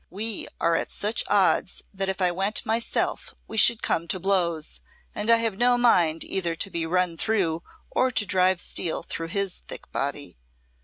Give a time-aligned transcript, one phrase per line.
[0.09, 4.81] We are at such odds that if I went myself we should come to blows,
[5.13, 9.27] and I have no mind either to be run through or to drive steel through
[9.27, 10.37] his thick body.